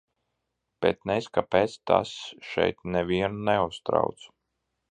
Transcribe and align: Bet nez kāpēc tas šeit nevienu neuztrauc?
Bet 0.85 1.03
nez 1.11 1.27
kāpēc 1.37 1.75
tas 1.91 2.13
šeit 2.53 2.81
nevienu 2.97 3.47
neuztrauc? 3.51 4.29